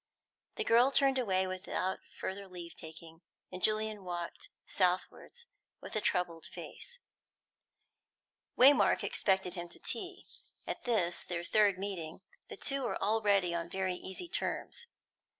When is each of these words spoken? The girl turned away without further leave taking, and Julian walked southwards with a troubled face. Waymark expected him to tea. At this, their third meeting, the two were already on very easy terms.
The 0.55 0.63
girl 0.63 0.89
turned 0.89 1.19
away 1.19 1.45
without 1.45 1.99
further 2.19 2.47
leave 2.47 2.73
taking, 2.73 3.21
and 3.51 3.61
Julian 3.61 4.03
walked 4.03 4.49
southwards 4.65 5.45
with 5.79 5.95
a 5.95 6.01
troubled 6.01 6.43
face. 6.47 6.97
Waymark 8.57 9.03
expected 9.03 9.53
him 9.53 9.69
to 9.69 9.79
tea. 9.79 10.25
At 10.65 10.85
this, 10.85 11.23
their 11.23 11.43
third 11.43 11.77
meeting, 11.77 12.21
the 12.47 12.57
two 12.57 12.81
were 12.81 12.99
already 12.99 13.53
on 13.53 13.69
very 13.69 13.93
easy 13.93 14.27
terms. 14.27 14.87